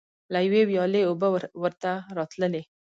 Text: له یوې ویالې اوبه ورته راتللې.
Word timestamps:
له 0.33 0.39
یوې 0.47 0.61
ویالې 0.69 1.01
اوبه 1.05 1.27
ورته 1.63 1.91
راتللې. 2.17 2.61